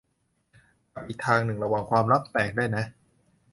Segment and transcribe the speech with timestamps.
[0.93, 2.85] กับอีกทางหนึ่งระวังความลับแตกด้วยนะ